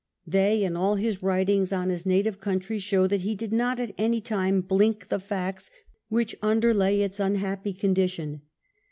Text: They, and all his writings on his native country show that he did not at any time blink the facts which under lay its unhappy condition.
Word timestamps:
They, 0.25 0.63
and 0.63 0.75
all 0.75 0.95
his 0.95 1.21
writings 1.21 1.71
on 1.71 1.89
his 1.91 2.07
native 2.07 2.39
country 2.39 2.79
show 2.79 3.05
that 3.05 3.21
he 3.21 3.35
did 3.35 3.53
not 3.53 3.79
at 3.79 3.93
any 3.99 4.19
time 4.19 4.61
blink 4.61 5.09
the 5.09 5.19
facts 5.19 5.69
which 6.09 6.35
under 6.41 6.73
lay 6.73 7.03
its 7.03 7.19
unhappy 7.19 7.73
condition. 7.73 8.41